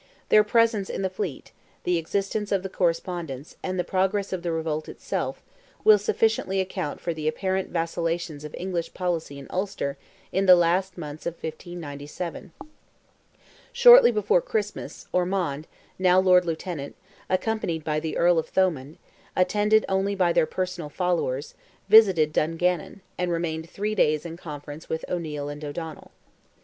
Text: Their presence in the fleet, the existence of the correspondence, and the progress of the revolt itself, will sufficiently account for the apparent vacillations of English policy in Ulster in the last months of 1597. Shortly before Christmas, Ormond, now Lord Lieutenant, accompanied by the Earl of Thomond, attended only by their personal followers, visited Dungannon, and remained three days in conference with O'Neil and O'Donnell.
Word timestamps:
Their 0.29 0.43
presence 0.43 0.89
in 0.89 1.03
the 1.03 1.11
fleet, 1.11 1.51
the 1.83 1.99
existence 1.99 2.51
of 2.51 2.63
the 2.63 2.69
correspondence, 2.69 3.55
and 3.61 3.77
the 3.77 3.83
progress 3.83 4.33
of 4.33 4.41
the 4.41 4.51
revolt 4.51 4.89
itself, 4.89 5.43
will 5.83 5.99
sufficiently 5.99 6.59
account 6.59 6.99
for 6.99 7.13
the 7.13 7.27
apparent 7.27 7.69
vacillations 7.69 8.43
of 8.43 8.55
English 8.57 8.95
policy 8.95 9.37
in 9.37 9.45
Ulster 9.51 9.97
in 10.31 10.47
the 10.47 10.55
last 10.55 10.97
months 10.97 11.27
of 11.27 11.35
1597. 11.35 12.51
Shortly 13.71 14.11
before 14.11 14.41
Christmas, 14.41 15.05
Ormond, 15.11 15.67
now 15.99 16.19
Lord 16.19 16.45
Lieutenant, 16.45 16.95
accompanied 17.29 17.83
by 17.83 17.99
the 17.99 18.17
Earl 18.17 18.39
of 18.39 18.49
Thomond, 18.49 18.97
attended 19.35 19.85
only 19.87 20.15
by 20.15 20.33
their 20.33 20.47
personal 20.47 20.89
followers, 20.89 21.53
visited 21.89 22.33
Dungannon, 22.33 23.01
and 23.19 23.31
remained 23.31 23.69
three 23.69 23.93
days 23.93 24.25
in 24.25 24.35
conference 24.35 24.89
with 24.89 25.05
O'Neil 25.07 25.47
and 25.47 25.63
O'Donnell. 25.63 26.09